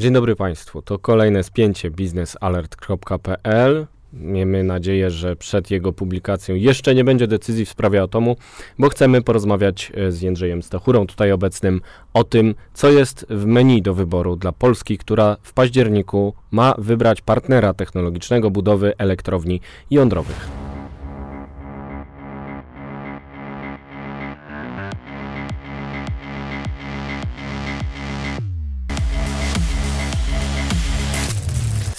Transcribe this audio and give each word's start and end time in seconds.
Dzień 0.00 0.12
dobry 0.12 0.36
Państwu. 0.36 0.82
To 0.82 0.98
kolejne 0.98 1.42
spięcie 1.42 1.90
biznesalert.pl. 1.90 3.86
Miejmy 4.12 4.64
nadzieję, 4.64 5.10
że 5.10 5.36
przed 5.36 5.70
jego 5.70 5.92
publikacją 5.92 6.54
jeszcze 6.54 6.94
nie 6.94 7.04
będzie 7.04 7.26
decyzji 7.26 7.66
w 7.66 7.68
sprawie 7.68 8.02
atomu, 8.02 8.36
bo 8.78 8.88
chcemy 8.88 9.22
porozmawiać 9.22 9.92
e, 9.94 10.12
z 10.12 10.22
Jędrzejem 10.22 10.62
Stachurą, 10.62 11.06
tutaj 11.06 11.32
obecnym, 11.32 11.80
o 12.14 12.24
tym, 12.24 12.54
co 12.74 12.90
jest 12.90 13.26
w 13.30 13.46
menu 13.46 13.82
do 13.82 13.94
wyboru 13.94 14.36
dla 14.36 14.52
Polski, 14.52 14.98
która 14.98 15.36
w 15.42 15.52
październiku 15.52 16.34
ma 16.50 16.74
wybrać 16.78 17.20
partnera 17.20 17.74
technologicznego 17.74 18.50
budowy 18.50 18.92
elektrowni 18.98 19.60
jądrowych. 19.90 20.67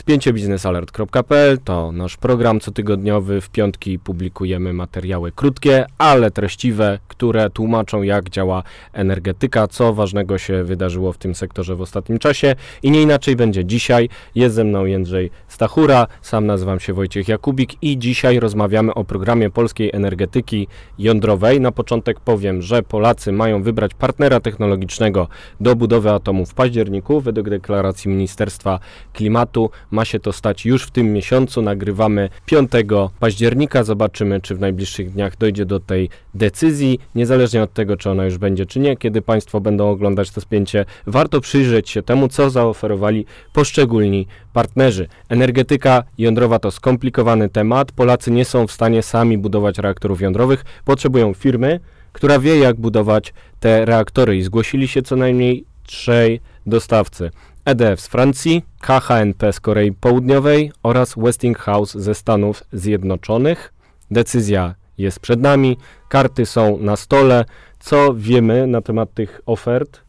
Spięcie 0.10 0.34
biznesalert.pl 0.34 1.58
to 1.64 1.92
nasz 1.92 2.18
program 2.18 2.60
cotygodniowy. 2.60 3.42
W 3.42 3.50
piątki 3.50 4.00
publikujemy 4.00 4.74
materiały 4.74 5.32
krótkie, 5.32 5.86
ale 5.98 6.32
treściwe, 6.32 7.00
które 7.08 7.50
tłumaczą, 7.50 8.02
jak 8.02 8.30
działa 8.30 8.64
energetyka, 8.94 9.68
co 9.68 9.94
ważnego 9.94 10.38
się 10.38 10.64
wydarzyło 10.64 11.14
w 11.14 11.18
tym 11.18 11.36
sektorze 11.36 11.76
w 11.76 11.82
ostatnim 11.82 12.20
czasie. 12.20 12.56
I 12.84 12.92
nie 12.92 13.02
inaczej 13.02 13.36
będzie 13.36 13.66
dzisiaj. 13.66 14.10
Jest 14.36 14.56
ze 14.56 14.64
mną 14.64 14.86
Jędrzej 14.86 15.32
Stachura, 15.48 16.08
sam 16.22 16.46
nazywam 16.46 16.80
się 16.80 16.94
Wojciech 16.94 17.28
Jakubik 17.28 17.84
i 17.84 17.98
dzisiaj 17.98 18.40
rozmawiamy 18.40 18.94
o 18.94 19.04
programie 19.04 19.50
polskiej 19.50 19.90
energetyki 19.94 20.68
jądrowej. 21.00 21.62
Na 21.62 21.72
początek 21.72 22.20
powiem, 22.20 22.62
że 22.62 22.84
Polacy 22.84 23.32
mają 23.32 23.64
wybrać 23.64 23.94
partnera 23.94 24.40
technologicznego 24.40 25.28
do 25.60 25.76
budowy 25.76 26.12
atomu 26.12 26.46
w 26.46 26.54
październiku. 26.54 27.22
Według 27.22 27.50
deklaracji 27.50 28.12
Ministerstwa 28.12 28.80
Klimatu 29.14 29.70
ma 30.00 30.06
się 30.06 30.20
to 30.20 30.34
stać 30.34 30.66
już 30.66 30.84
w 30.84 30.92
tym 30.92 31.14
miesiącu. 31.14 31.62
Nagrywamy 31.62 32.30
5 32.46 32.72
października. 33.20 33.84
Zobaczymy, 33.84 34.42
czy 34.42 34.56
w 34.56 34.60
najbliższych 34.60 35.12
dniach 35.12 35.38
dojdzie 35.38 35.66
do 35.66 35.80
tej 35.80 36.10
decyzji. 36.34 37.00
Niezależnie 37.16 37.64
od 37.64 37.74
tego, 37.74 37.98
czy 37.98 38.10
ona 38.10 38.26
już 38.26 38.38
będzie, 38.38 38.66
czy 38.66 38.80
nie, 38.80 38.98
kiedy 38.98 39.22
Państwo 39.22 39.62
będą 39.62 39.90
oglądać 39.90 40.32
to 40.32 40.42
spięcie, 40.42 40.86
warto 41.08 41.42
przyjrzeć 41.42 41.90
się 41.90 42.04
temu, 42.04 42.28
co 42.28 42.50
zaoferowali 42.50 43.26
poszczególni 43.54 44.28
partnerzy. 44.54 45.08
Energetyka 45.30 46.04
jądrowa 46.18 46.60
to 46.60 46.72
skomplikowany 46.72 47.50
temat. 47.50 47.92
Polacy 47.92 48.32
nie 48.32 48.46
są 48.46 48.68
w 48.68 48.72
stanie 48.72 49.04
sami 49.04 49.38
budować 49.38 49.78
reaktorów 49.78 50.22
jądrowych. 50.22 50.66
Potrzebują 50.86 51.34
firmy, 51.34 51.80
która 52.14 52.40
wie, 52.40 52.60
jak 52.60 52.76
budować 52.76 53.34
te 53.60 53.86
reaktory 53.86 54.38
i 54.38 54.42
zgłosili 54.42 54.88
się 54.88 55.02
co 55.02 55.16
najmniej 55.16 55.66
trzej 55.84 56.42
dostawcy. 56.66 57.32
EDF 57.70 58.02
z 58.02 58.08
Francji, 58.08 58.66
KHNP 58.82 59.54
z 59.54 59.60
Korei 59.60 59.92
Południowej 59.92 60.72
oraz 60.84 61.14
Westinghouse 61.18 61.94
ze 61.98 62.16
Stanów 62.16 62.64
Zjednoczonych. 62.74 63.74
Decyzja 64.12 64.76
jest 64.98 65.20
przed 65.20 65.42
nami, 65.42 65.78
karty 66.08 66.46
są 66.46 66.78
na 66.78 66.96
stole. 66.96 67.46
Co 67.80 68.14
wiemy 68.14 68.68
na 68.68 68.82
temat 68.82 69.14
tych 69.14 69.42
ofert 69.46 70.02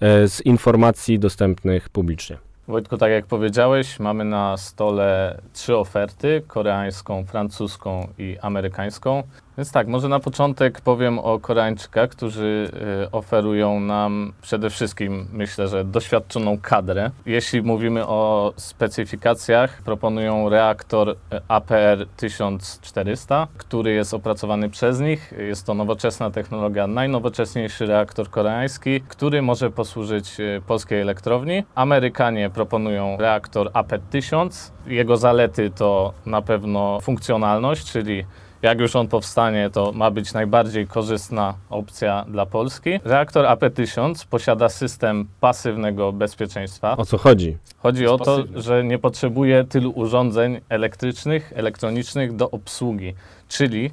e, 0.00 0.28
z 0.28 0.40
informacji 0.40 1.18
dostępnych 1.18 1.88
publicznie? 1.88 2.38
Wojtku, 2.68 2.96
tak 2.96 3.10
jak 3.10 3.26
powiedziałeś, 3.26 4.00
mamy 4.00 4.24
na 4.24 4.56
stole 4.56 5.40
trzy 5.52 5.76
oferty: 5.76 6.42
koreańską, 6.46 7.24
francuską 7.24 8.08
i 8.18 8.36
amerykańską. 8.42 9.22
Więc 9.58 9.72
tak, 9.72 9.88
może 9.88 10.08
na 10.08 10.20
początek 10.20 10.80
powiem 10.80 11.18
o 11.18 11.38
Koreańczykach, 11.38 12.10
którzy 12.10 12.70
y, 13.04 13.10
oferują 13.10 13.80
nam 13.80 14.32
przede 14.42 14.70
wszystkim, 14.70 15.28
myślę, 15.32 15.68
że 15.68 15.84
doświadczoną 15.84 16.58
kadrę. 16.58 17.10
Jeśli 17.26 17.62
mówimy 17.62 18.06
o 18.06 18.52
specyfikacjach, 18.56 19.82
proponują 19.82 20.48
reaktor 20.48 21.08
y, 21.08 21.14
APR 21.48 22.06
1400, 22.16 23.48
który 23.56 23.92
jest 23.92 24.14
opracowany 24.14 24.70
przez 24.70 25.00
nich. 25.00 25.32
Jest 25.38 25.66
to 25.66 25.74
nowoczesna 25.74 26.30
technologia, 26.30 26.86
najnowocześniejszy 26.86 27.86
reaktor 27.86 28.30
koreański, 28.30 29.00
który 29.00 29.42
może 29.42 29.70
posłużyć 29.70 30.40
y, 30.40 30.62
polskiej 30.66 31.00
elektrowni. 31.00 31.64
Amerykanie 31.74 32.50
proponują 32.58 33.16
reaktor 33.16 33.70
AP 33.72 33.92
1000. 34.10 34.72
Jego 34.86 35.16
zalety 35.16 35.70
to 35.70 36.12
na 36.26 36.42
pewno 36.42 37.00
funkcjonalność, 37.00 37.92
czyli 37.92 38.24
jak 38.62 38.80
już 38.80 38.96
on 38.96 39.08
powstanie, 39.08 39.70
to 39.70 39.92
ma 39.92 40.10
być 40.10 40.32
najbardziej 40.32 40.86
korzystna 40.86 41.54
opcja 41.70 42.24
dla 42.28 42.46
Polski. 42.46 43.00
Reaktor 43.04 43.44
AP1000 43.44 44.26
posiada 44.26 44.68
system 44.68 45.28
pasywnego 45.40 46.12
bezpieczeństwa. 46.12 46.96
O 46.96 47.04
co 47.04 47.18
chodzi? 47.18 47.56
Chodzi 47.78 48.06
o 48.06 48.18
to, 48.18 48.44
że 48.54 48.84
nie 48.84 48.98
potrzebuje 48.98 49.64
tylu 49.64 49.90
urządzeń 49.90 50.60
elektrycznych, 50.68 51.52
elektronicznych 51.56 52.36
do 52.36 52.50
obsługi, 52.50 53.14
czyli 53.48 53.90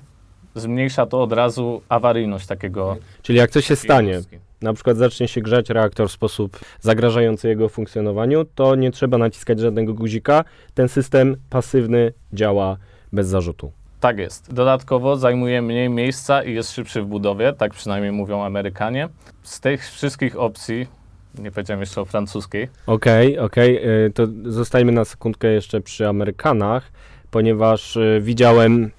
zmniejsza 0.55 1.05
to 1.05 1.23
od 1.23 1.33
razu 1.33 1.81
awaryjność 1.89 2.47
takiego. 2.47 2.97
Czyli 3.21 3.37
jak 3.37 3.51
coś 3.51 3.65
się 3.65 3.75
stanie, 3.75 4.21
na 4.65 4.73
przykład 4.73 4.97
zacznie 4.97 5.27
się 5.27 5.41
grzać 5.41 5.69
reaktor 5.69 6.09
w 6.09 6.11
sposób 6.11 6.59
zagrażający 6.79 7.47
jego 7.47 7.69
funkcjonowaniu, 7.69 8.45
to 8.45 8.75
nie 8.75 8.91
trzeba 8.91 9.17
naciskać 9.17 9.59
żadnego 9.59 9.93
guzika. 9.93 10.43
Ten 10.73 10.87
system 10.89 11.35
pasywny 11.49 12.13
działa 12.33 12.77
bez 13.13 13.27
zarzutu. 13.27 13.71
Tak 13.99 14.17
jest. 14.17 14.53
Dodatkowo 14.53 15.17
zajmuje 15.17 15.61
mniej 15.61 15.89
miejsca 15.89 16.43
i 16.43 16.53
jest 16.53 16.71
szybszy 16.71 17.01
w 17.01 17.05
budowie, 17.05 17.53
tak 17.53 17.73
przynajmniej 17.73 18.11
mówią 18.11 18.43
Amerykanie. 18.43 19.09
Z 19.43 19.59
tych 19.59 19.89
wszystkich 19.89 20.39
opcji, 20.39 20.87
nie 21.39 21.51
powiedziałem 21.51 21.79
jeszcze 21.79 22.01
o 22.01 22.05
francuskiej. 22.05 22.69
Okej, 22.87 23.37
okay, 23.37 23.45
okej, 23.45 23.79
okay. 23.79 24.11
to 24.13 24.51
zostajmy 24.51 24.91
na 24.91 25.05
sekundkę 25.05 25.47
jeszcze 25.47 25.81
przy 25.81 26.07
Amerykanach 26.07 26.91
ponieważ 27.35 27.97
e, 27.97 28.21
widziałem 28.21 28.83
e, 28.83 28.89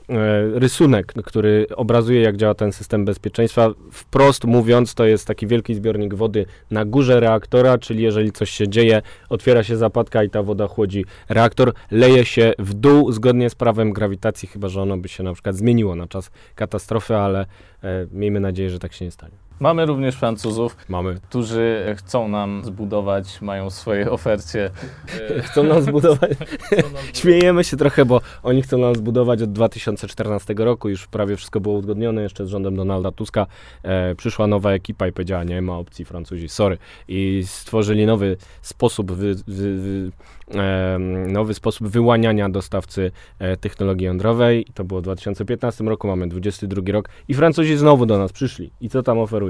rysunek, 0.59 1.13
który 1.25 1.67
obrazuje, 1.77 2.21
jak 2.21 2.37
działa 2.37 2.55
ten 2.55 2.73
system 2.73 3.05
bezpieczeństwa. 3.05 3.71
Wprost 3.93 4.45
mówiąc, 4.45 4.95
to 4.95 5.05
jest 5.05 5.27
taki 5.27 5.47
wielki 5.47 5.75
zbiornik 5.75 6.15
wody 6.15 6.47
na 6.71 6.85
górze 6.85 7.21
reaktora, 7.21 7.79
czyli 7.79 8.03
jeżeli 8.03 8.33
coś 8.33 8.51
się 8.51 8.69
dzieje, 8.69 9.03
otwiera 9.29 9.63
się 9.63 9.77
zapadka 9.77 10.23
i 10.23 10.31
ta 10.31 10.43
woda 10.43 10.67
chłodzi 10.67 11.05
reaktor, 11.29 11.73
leje 11.91 12.25
się 12.25 12.53
w 12.59 12.75
dół 12.75 13.13
zgodnie 13.13 13.51
z 13.51 13.55
prawem 13.55 13.93
grawitacji, 13.93 14.49
chyba 14.49 14.69
że 14.69 14.83
ono 14.83 14.97
by 14.97 15.09
się 15.09 15.23
na 15.23 15.33
przykład 15.33 15.57
zmieniło 15.57 15.95
na 15.95 16.07
czas 16.07 16.31
katastrofy, 16.55 17.17
ale 17.17 17.47
e, 17.83 18.07
miejmy 18.13 18.41
nadzieję, 18.41 18.71
że 18.71 18.79
tak 18.79 18.93
się 18.93 19.05
nie 19.05 19.11
stanie. 19.11 19.46
Mamy 19.61 19.87
również 19.87 20.15
Francuzów, 20.15 20.77
Mamy. 20.89 21.15
którzy 21.15 21.95
chcą 21.99 22.29
nam 22.29 22.63
zbudować, 22.65 23.41
mają 23.41 23.71
w 23.71 23.75
swojej 23.75 24.09
ofercie. 24.09 24.71
chcą 25.51 25.63
nam 25.63 25.83
zbudować. 25.83 26.31
Śmiejemy 27.21 27.65
się 27.65 27.77
trochę, 27.77 28.05
bo 28.05 28.21
oni 28.43 28.63
chcą 28.63 28.79
nam 28.79 28.95
zbudować 28.95 29.43
od 29.43 29.53
2014 29.53 30.55
roku. 30.59 30.89
Już 30.89 31.07
prawie 31.07 31.37
wszystko 31.37 31.61
było 31.61 31.75
uzgodnione 31.75 32.23
jeszcze 32.23 32.47
z 32.47 32.49
rządem 32.49 32.77
Donalda 32.77 33.13
Tuska. 33.13 33.47
E, 33.83 34.15
przyszła 34.15 34.47
nowa 34.47 34.73
ekipa 34.73 35.07
i 35.07 35.13
powiedziała, 35.13 35.45
nie 35.45 35.63
ma 35.63 35.79
opcji 35.79 36.05
Francuzi, 36.05 36.49
sorry. 36.49 36.79
I 37.09 37.43
stworzyli 37.47 38.07
nowy 38.07 38.37
sposób 38.63 39.13
wy, 39.13 39.35
wy, 39.35 39.77
wy, 39.77 40.11
e, 40.55 40.99
nowy 41.29 41.55
sposób 41.55 41.89
wyłaniania 41.89 42.49
dostawcy 42.49 43.11
e, 43.39 43.57
technologii 43.57 44.07
jądrowej. 44.07 44.67
To 44.75 44.85
było 44.85 45.01
w 45.01 45.05
2015 45.05 45.85
roku, 45.85 46.09
mamy 46.09 46.29
22 46.29 46.93
rok 46.93 47.09
i 47.29 47.35
Francuzi 47.35 47.77
znowu 47.77 48.07
do 48.07 48.19
nas 48.19 48.33
przyszli. 48.33 48.71
I 48.81 48.89
co 48.89 49.03
tam 49.03 49.19
oferują? 49.19 49.46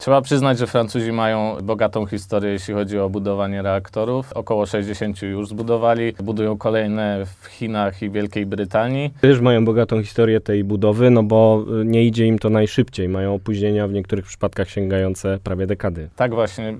Trzeba 0.00 0.20
przyznać, 0.20 0.58
że 0.58 0.66
Francuzi 0.66 1.12
mają 1.12 1.56
bogatą 1.62 2.06
historię, 2.06 2.50
jeśli 2.50 2.74
chodzi 2.74 2.98
o 2.98 3.10
budowanie 3.10 3.62
reaktorów. 3.62 4.32
Około 4.32 4.66
60 4.66 5.22
już 5.22 5.48
zbudowali. 5.48 6.12
Budują 6.22 6.58
kolejne 6.58 7.26
w 7.40 7.46
Chinach 7.46 8.02
i 8.02 8.10
Wielkiej 8.10 8.46
Brytanii. 8.46 9.10
Też 9.20 9.40
mają 9.40 9.64
bogatą 9.64 10.02
historię 10.02 10.40
tej 10.40 10.64
budowy, 10.64 11.10
no 11.10 11.22
bo 11.22 11.64
y, 11.80 11.84
nie 11.84 12.04
idzie 12.04 12.26
im 12.26 12.38
to 12.38 12.50
najszybciej. 12.50 13.08
Mają 13.08 13.34
opóźnienia 13.34 13.88
w 13.88 13.92
niektórych 13.92 14.26
przypadkach 14.26 14.70
sięgające 14.70 15.38
prawie 15.44 15.66
dekady. 15.66 16.08
Tak 16.16 16.34
właśnie. 16.34 16.76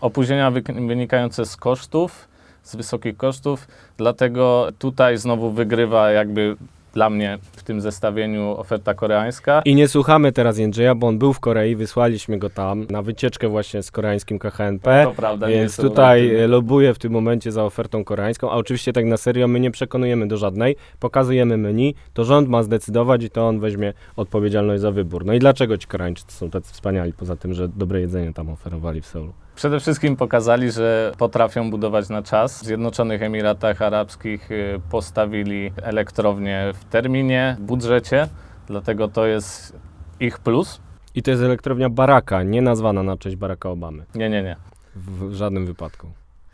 Opóźnienia 0.00 0.50
wynikające 0.86 1.46
z 1.46 1.56
kosztów, 1.56 2.28
z 2.62 2.76
wysokich 2.76 3.16
kosztów, 3.16 3.68
dlatego 3.96 4.68
tutaj 4.78 5.18
znowu 5.18 5.50
wygrywa 5.50 6.10
jakby 6.10 6.56
dla 6.92 7.10
mnie 7.10 7.38
w 7.52 7.62
tym 7.62 7.80
zestawieniu 7.80 8.56
oferta 8.58 8.94
koreańska. 8.94 9.62
I 9.64 9.74
nie 9.74 9.88
słuchamy 9.88 10.32
teraz 10.32 10.58
Jędrzeja, 10.58 10.94
bo 10.94 11.06
on 11.06 11.18
był 11.18 11.32
w 11.32 11.40
Korei, 11.40 11.76
wysłaliśmy 11.76 12.38
go 12.38 12.50
tam 12.50 12.86
na 12.90 13.02
wycieczkę 13.02 13.48
właśnie 13.48 13.82
z 13.82 13.90
koreańskim 13.90 14.38
KHNP. 14.38 15.04
To 15.04 15.10
prawda, 15.10 15.46
więc 15.46 15.76
tutaj 15.76 16.32
lobuję 16.48 16.94
w 16.94 16.98
tym 16.98 17.12
momencie 17.12 17.52
za 17.52 17.64
ofertą 17.64 18.04
koreańską, 18.04 18.50
a 18.50 18.54
oczywiście 18.54 18.92
tak 18.92 19.04
na 19.04 19.16
serio 19.16 19.48
my 19.48 19.60
nie 19.60 19.70
przekonujemy 19.70 20.28
do 20.28 20.36
żadnej, 20.36 20.76
pokazujemy 21.00 21.56
menu, 21.56 21.94
to 22.12 22.24
rząd 22.24 22.48
ma 22.48 22.62
zdecydować 22.62 23.24
i 23.24 23.30
to 23.30 23.48
on 23.48 23.60
weźmie 23.60 23.92
odpowiedzialność 24.16 24.80
za 24.80 24.90
wybór. 24.90 25.24
No 25.24 25.34
i 25.34 25.38
dlaczego 25.38 25.78
ci 25.78 25.86
Koreańczycy 25.86 26.36
są 26.36 26.50
tacy 26.50 26.72
wspaniali, 26.72 27.12
poza 27.12 27.36
tym, 27.36 27.54
że 27.54 27.68
dobre 27.68 28.00
jedzenie 28.00 28.32
tam 28.32 28.50
oferowali 28.50 29.00
w 29.00 29.06
Seulu? 29.06 29.32
Przede 29.62 29.80
wszystkim 29.80 30.16
pokazali, 30.16 30.70
że 30.70 31.12
potrafią 31.18 31.70
budować 31.70 32.08
na 32.08 32.22
czas. 32.22 32.62
W 32.62 32.64
Zjednoczonych 32.64 33.22
Emiratach 33.22 33.82
Arabskich 33.82 34.50
y, 34.50 34.80
postawili 34.90 35.72
elektrownię 35.82 36.72
w 36.74 36.84
terminie, 36.84 37.56
w 37.58 37.62
budżecie, 37.62 38.28
dlatego 38.66 39.08
to 39.08 39.26
jest 39.26 39.76
ich 40.20 40.38
plus. 40.38 40.80
I 41.14 41.22
to 41.22 41.30
jest 41.30 41.42
elektrownia 41.42 41.90
Baraka, 41.90 42.42
nie 42.42 42.62
nazwana 42.62 43.02
na 43.02 43.16
cześć 43.16 43.36
Baracka 43.36 43.70
Obamy. 43.70 44.04
Nie, 44.14 44.30
nie, 44.30 44.42
nie. 44.42 44.56
W 44.96 45.34
żadnym 45.34 45.66
wypadku. 45.66 46.06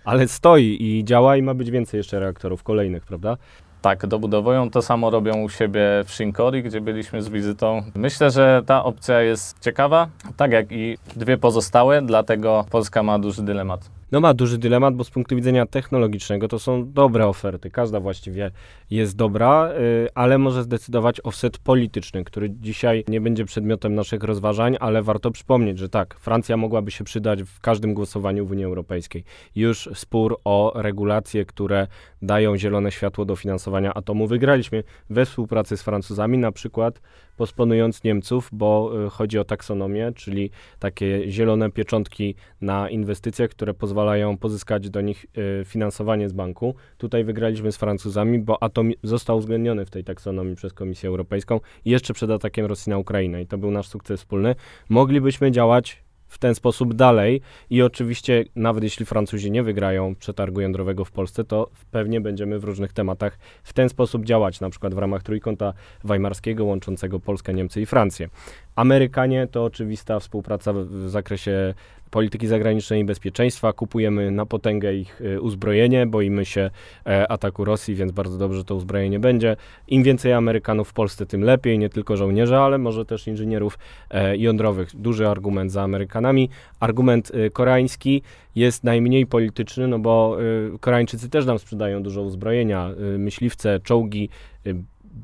Ale 0.05 0.29
stoi 0.29 0.77
i 0.81 1.05
działa 1.05 1.37
i 1.37 1.43
ma 1.43 1.55
być 1.55 1.71
więcej 1.71 1.99
jeszcze 1.99 2.21
reaktorów 2.21 2.63
kolejnych, 2.63 3.05
prawda? 3.05 3.37
Tak, 3.83 4.07
dobudowują. 4.07 4.71
To 4.71 4.83
samo 4.83 5.11
robią 5.11 5.43
u 5.43 5.49
siebie 5.49 5.83
w 6.05 6.11
Shinkori, 6.11 6.63
gdzie 6.63 6.81
byliśmy 6.81 7.23
z 7.23 7.29
wizytą. 7.29 7.83
Myślę, 7.95 8.31
że 8.31 8.63
ta 8.67 8.85
opcja 8.85 9.21
jest 9.21 9.61
ciekawa, 9.61 10.09
tak 10.37 10.51
jak 10.51 10.73
i 10.73 10.99
dwie 11.17 11.39
pozostałe, 11.39 12.03
dlatego 12.03 12.65
Polska 12.71 13.03
ma 13.03 13.19
duży 13.19 13.43
dylemat. 13.43 13.98
No 14.13 14.21
ma 14.21 14.35
duży 14.35 14.59
dylemat, 14.59 14.95
bo 14.95 15.05
z 15.05 15.11
punktu 15.11 15.37
widzenia 15.37 15.67
technologicznego 15.67 16.49
to 16.49 16.59
są 16.59 16.93
dobre 16.93 17.27
oferty. 17.27 17.71
Każda 17.71 18.01
właściwie 18.01 18.51
jest 18.91 19.17
dobra, 19.17 19.71
y, 19.73 20.09
ale 20.15 20.39
może 20.39 20.63
zdecydować 20.63 21.21
offset 21.25 21.59
polityczny, 21.59 22.25
który 22.25 22.51
dzisiaj 22.51 23.05
nie 23.09 23.21
będzie 23.21 23.45
przedmiotem 23.45 23.95
naszych 23.95 24.23
rozważań, 24.23 24.77
ale 24.81 25.03
warto 25.03 25.31
przypomnieć, 25.31 25.79
że 25.79 25.89
tak, 25.89 26.15
Francja 26.21 26.57
mogłaby 26.57 26.91
się 26.91 27.05
przydać 27.05 27.43
w 27.43 27.61
każdym 27.61 27.95
głosowaniu 27.95 28.47
w 28.47 28.51
Unii 28.51 28.65
Europejskiej. 28.65 29.25
Już 29.57 29.89
spór 29.95 30.39
o 30.45 30.73
regulacje, 30.75 31.45
które 31.45 31.87
dają 32.23 32.57
zielone 32.57 32.93
światło 32.93 33.25
do 33.25 33.37
finansowania 33.37 33.95
atomu 33.95 34.27
wygraliśmy 34.27 34.85
we 35.11 35.27
współpracy 35.27 35.77
z 35.77 35.83
Francuzami, 35.83 36.39
na 36.39 36.53
przykład 36.53 37.01
posponując 37.39 38.05
Niemców, 38.05 38.49
bo 38.53 38.93
y, 39.07 39.11
chodzi 39.11 39.39
o 39.39 39.45
taksonomię, 39.45 40.13
czyli 40.15 40.51
takie 40.79 41.31
zielone 41.31 41.71
pieczątki 41.71 42.35
na 42.61 42.91
inwestycje, 42.91 43.49
które 43.49 43.75
pozwalają 43.75 44.39
pozyskać 44.39 44.91
do 44.91 45.01
nich 45.01 45.27
y, 45.61 45.65
finansowanie 45.65 46.29
z 46.29 46.33
banku. 46.33 46.75
Tutaj 46.99 47.25
wygraliśmy 47.25 47.73
z 47.73 47.77
Francuzami, 47.77 48.39
bo 48.39 48.63
atom 48.63 48.91
został 49.03 49.37
uwzględniony 49.37 49.87
w 49.87 49.91
tej 49.91 50.05
taksonomii 50.05 50.57
przez 50.57 50.73
Komisję 50.73 51.09
Europejską 51.09 51.61
jeszcze 51.85 52.15
przed 52.15 52.31
atakiem 52.31 52.67
Rosji 52.67 52.91
na 52.91 52.99
Ukrainę 52.99 53.43
i 53.43 53.47
to 53.47 53.59
był 53.59 53.71
nasz 53.71 53.89
sukces 53.89 54.21
wspólny. 54.21 54.55
Moglibyśmy 54.89 55.51
działać 55.51 56.08
w 56.29 56.39
ten 56.39 56.55
sposób 56.55 56.95
dalej 56.95 57.41
i 57.71 57.83
oczywiście 57.83 58.45
nawet 58.57 58.85
jeśli 58.85 59.07
Francuzi 59.07 59.51
nie 59.51 59.63
wygrają 59.63 60.15
przetargu 60.15 60.61
jądrowego 60.61 61.05
w 61.05 61.11
Polsce, 61.11 61.45
to 61.45 61.71
pewnie 61.91 62.21
będziemy 62.21 62.59
w 62.59 62.65
różnych 62.65 62.93
tematach 62.93 63.39
w 63.63 63.73
ten 63.73 63.89
sposób 63.89 64.25
działać, 64.25 64.61
na 64.61 64.71
przykład 64.71 64.95
w 64.95 64.99
ramach 64.99 65.23
trójkąta 65.23 65.73
weimarskiego 66.05 66.65
łączącego 66.65 67.21
Polskę, 67.21 67.55
Niemcy 67.55 67.81
i 67.81 67.87
Francję. 67.87 68.29
Amerykanie 68.77 69.47
to 69.47 69.65
oczywista 69.65 70.21
współpraca 70.21 70.73
w 70.73 71.09
zakresie 71.09 71.75
polityki 72.11 72.47
zagranicznej 72.47 73.01
i 73.01 73.05
bezpieczeństwa. 73.05 73.73
Kupujemy 73.73 74.31
na 74.31 74.47
potęgę 74.47 74.95
ich 74.95 75.21
y, 75.21 75.41
uzbrojenie, 75.41 76.07
boimy 76.07 76.45
się 76.45 76.71
e, 77.07 77.33
ataku 77.33 77.65
Rosji, 77.65 77.95
więc 77.95 78.13
bardzo 78.13 78.39
dobrze 78.39 78.65
to 78.65 78.75
uzbrojenie 78.75 79.21
będzie. 79.21 79.57
Im 79.89 80.03
więcej 80.03 80.33
Amerykanów 80.33 80.89
w 80.89 80.93
Polsce, 80.93 81.27
tym 81.27 81.45
lepiej, 81.45 81.79
nie 81.79 81.89
tylko 81.89 82.17
żołnierzy, 82.17 82.57
ale 82.57 82.79
może 82.79 83.05
też 83.05 83.27
inżynierów 83.27 83.79
e, 84.11 84.37
jądrowych. 84.37 84.97
Duży 84.97 85.29
argument 85.29 85.73
za 85.73 85.83
Amerykanami. 85.83 86.49
Argument 86.81 87.31
y, 87.35 87.51
koreański 87.51 88.23
jest 88.55 88.85
najmniej 88.85 89.27
polityczny, 89.27 89.89
no 89.89 89.99
bo 89.99 90.37
y, 90.75 90.79
Koreańczycy 90.79 91.29
też 91.29 91.47
nam 91.47 91.59
sprzedają 91.59 92.03
dużo 92.03 92.23
uzbrojenia, 92.23 92.91
myśliwce, 93.19 93.81
czołgi, 93.81 94.29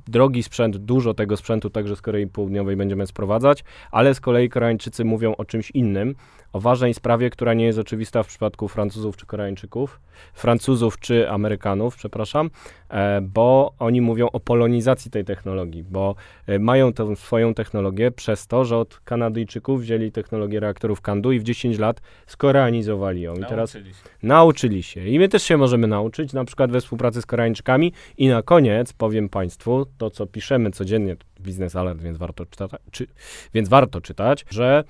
drogi 0.07 0.43
sprzęt, 0.43 0.77
dużo 0.77 1.15
tego 1.15 1.37
sprzętu 1.37 1.71
także 1.71 1.97
z 1.97 2.03
Korei 2.03 2.27
Południowej 2.27 2.77
będziemy 2.77 3.07
sprowadzać, 3.07 3.65
ale 3.91 4.15
z 4.15 4.21
kolei 4.21 4.49
Koreańczycy 4.49 5.05
mówią 5.05 5.37
o 5.37 5.45
czymś 5.45 5.71
innym, 5.71 6.15
o 6.55 6.61
ważnej 6.61 6.95
sprawie, 6.95 7.31
która 7.31 7.55
nie 7.55 7.65
jest 7.65 7.79
oczywista 7.79 8.23
w 8.23 8.27
przypadku 8.27 8.69
Francuzów 8.69 9.17
czy 9.17 9.27
Koreańczyków, 9.27 10.01
Francuzów 10.35 10.99
czy 10.99 11.31
Amerykanów, 11.31 11.97
przepraszam, 11.97 12.51
e, 12.91 13.21
bo 13.21 13.75
oni 13.79 14.01
mówią 14.01 14.29
o 14.33 14.41
polonizacji 14.41 15.11
tej 15.11 15.25
technologii, 15.25 15.85
bo 15.85 16.15
e, 16.47 16.59
mają 16.59 16.93
tę 16.93 17.17
swoją 17.17 17.55
technologię 17.55 18.11
przez 18.11 18.47
to, 18.47 18.65
że 18.65 18.79
od 18.79 19.01
Kanadyjczyków 19.05 19.81
wzięli 19.81 20.13
technologię 20.13 20.61
reaktorów 20.61 21.01
Kandu 21.01 21.33
i 21.33 21.41
w 21.41 21.43
10 21.43 21.79
lat 21.79 22.01
skoreanizowali 22.27 23.21
ją. 23.21 23.35
I 23.35 23.45
teraz 23.45 23.75
Nauczyli 23.75 23.95
się. 23.95 24.01
nauczyli 24.23 24.83
się. 24.83 25.09
I 25.09 25.19
my 25.19 25.29
też 25.29 25.43
się 25.43 25.57
możemy 25.57 25.87
nauczyć, 25.87 26.33
na 26.33 26.45
przykład 26.45 26.73
we 26.73 26.81
współpracy 26.81 27.23
z 27.23 27.27
Koreańczykami. 27.27 27.93
I 28.19 28.29
na 28.29 28.43
koniec 28.43 28.93
powiem 28.93 29.29
Państwu 29.29 29.87
to, 29.99 30.11
co 30.11 30.27
piszemy 30.27 30.71
codziennie 30.71 31.17
w 31.37 31.43
Business 31.43 31.77
Alert, 31.77 32.01
więc 32.01 32.19
warto, 32.19 32.47
czyta, 32.47 32.69
czy, 32.91 33.07
więc 33.55 33.69
warto 33.69 34.01
czytać, 34.01 34.45
że 34.51 34.85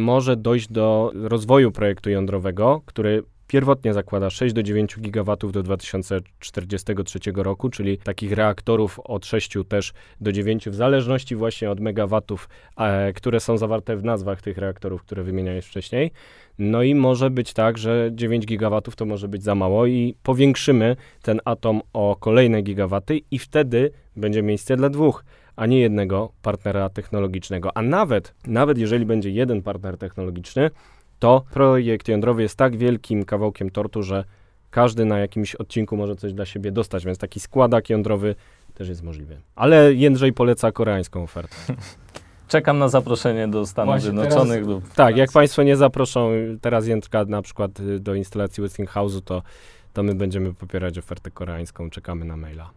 może 0.00 0.36
dojść 0.36 0.68
do 0.68 1.12
rozwoju 1.14 1.72
projektu 1.72 2.10
jądrowego, 2.10 2.82
który 2.86 3.22
pierwotnie 3.52 3.94
zakłada 3.94 4.30
6 4.30 4.54
do 4.54 4.62
9 4.62 5.00
gigawatów 5.00 5.52
do 5.52 5.62
2043 5.62 7.18
roku, 7.36 7.70
czyli 7.70 7.98
takich 7.98 8.32
reaktorów 8.32 9.00
od 9.00 9.26
6 9.26 9.54
też 9.68 9.92
do 10.20 10.32
9, 10.32 10.68
w 10.68 10.74
zależności 10.74 11.36
właśnie 11.36 11.70
od 11.70 11.80
megawatów, 11.80 12.48
e, 12.76 13.12
które 13.12 13.40
są 13.40 13.58
zawarte 13.58 13.96
w 13.96 14.04
nazwach 14.04 14.42
tych 14.42 14.58
reaktorów, 14.58 15.02
które 15.02 15.22
wymieniałeś 15.22 15.66
wcześniej. 15.66 16.10
No 16.58 16.82
i 16.82 16.94
może 16.94 17.30
być 17.30 17.52
tak, 17.52 17.78
że 17.78 18.10
9 18.12 18.46
gigawatów 18.46 18.96
to 18.96 19.04
może 19.04 19.28
być 19.28 19.42
za 19.42 19.54
mało 19.54 19.86
i 19.86 20.14
powiększymy 20.22 20.96
ten 21.22 21.40
atom 21.44 21.80
o 21.92 22.16
kolejne 22.20 22.62
gigawaty 22.62 23.20
i 23.30 23.38
wtedy 23.38 23.90
będzie 24.16 24.42
miejsce 24.42 24.76
dla 24.76 24.88
dwóch 24.88 25.24
a 25.56 25.66
nie 25.66 25.80
jednego 25.80 26.32
partnera 26.42 26.88
technologicznego. 26.88 27.76
A 27.76 27.82
nawet, 27.82 28.34
nawet 28.46 28.78
jeżeli 28.78 29.06
będzie 29.06 29.30
jeden 29.30 29.62
partner 29.62 29.98
technologiczny, 29.98 30.70
to 31.18 31.44
projekt 31.50 32.08
jądrowy 32.08 32.42
jest 32.42 32.56
tak 32.56 32.76
wielkim 32.76 33.24
kawałkiem 33.24 33.70
tortu, 33.70 34.02
że 34.02 34.24
każdy 34.70 35.04
na 35.04 35.18
jakimś 35.18 35.54
odcinku 35.54 35.96
może 35.96 36.16
coś 36.16 36.32
dla 36.32 36.44
siebie 36.46 36.72
dostać, 36.72 37.04
więc 37.04 37.18
taki 37.18 37.40
składak 37.40 37.90
jądrowy 37.90 38.34
też 38.74 38.88
jest 38.88 39.02
możliwy. 39.02 39.36
Ale 39.56 39.94
Jędrzej 39.94 40.32
poleca 40.32 40.72
koreańską 40.72 41.22
ofertę. 41.22 41.56
Czekam 42.48 42.78
na 42.78 42.88
zaproszenie 42.88 43.48
do 43.48 43.66
Stanów 43.66 43.92
Właśnie 43.92 44.10
Zjednoczonych 44.10 44.54
teraz- 44.54 44.68
lub 44.68 44.94
Tak, 44.94 45.16
jak 45.16 45.32
Państwo 45.32 45.62
nie 45.62 45.76
zaproszą 45.76 46.30
teraz 46.60 46.86
Jędrka 46.86 47.24
na 47.24 47.42
przykład 47.42 47.80
y, 47.80 48.00
do 48.00 48.14
instalacji 48.14 48.62
Westinghouse'u, 48.64 49.20
to, 49.24 49.42
to 49.92 50.02
my 50.02 50.14
będziemy 50.14 50.54
popierać 50.54 50.98
ofertę 50.98 51.30
koreańską, 51.30 51.90
czekamy 51.90 52.24
na 52.24 52.36
maila. 52.36 52.70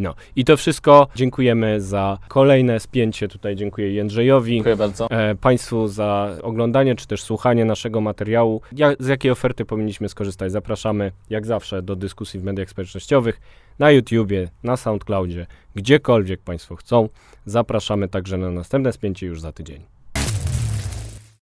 No 0.00 0.14
i 0.36 0.44
to 0.44 0.56
wszystko. 0.56 1.08
Dziękujemy 1.16 1.80
za 1.80 2.18
kolejne 2.28 2.80
spięcie. 2.80 3.28
Tutaj 3.28 3.56
dziękuję 3.56 3.92
Jędrzejowi. 3.92 4.54
Dziękuję 4.54 4.76
bardzo. 4.76 5.10
E, 5.10 5.34
Państwu 5.34 5.88
za 5.88 6.36
oglądanie 6.42 6.94
czy 6.94 7.06
też 7.06 7.22
słuchanie 7.22 7.64
naszego 7.64 8.00
materiału. 8.00 8.60
Ja, 8.72 8.92
z 8.98 9.06
jakiej 9.06 9.30
oferty 9.30 9.64
powinniśmy 9.64 10.08
skorzystać? 10.08 10.52
Zapraszamy 10.52 11.12
jak 11.30 11.46
zawsze 11.46 11.82
do 11.82 11.96
dyskusji 11.96 12.40
w 12.40 12.44
mediach 12.44 12.70
społecznościowych, 12.70 13.40
na 13.78 13.90
YouTubie, 13.90 14.48
na 14.62 14.76
SoundCloudzie, 14.76 15.46
gdziekolwiek 15.74 16.40
Państwo 16.40 16.76
chcą. 16.76 17.08
Zapraszamy 17.46 18.08
także 18.08 18.38
na 18.38 18.50
następne 18.50 18.92
spięcie 18.92 19.26
już 19.26 19.40
za 19.40 19.52
tydzień. 19.52 19.99